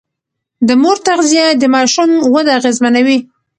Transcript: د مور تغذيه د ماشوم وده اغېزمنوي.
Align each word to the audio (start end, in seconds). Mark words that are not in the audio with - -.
د 0.67 0.69
مور 0.81 0.97
تغذيه 1.07 1.47
د 1.61 1.63
ماشوم 1.75 2.11
وده 2.33 2.51
اغېزمنوي. 2.59 3.17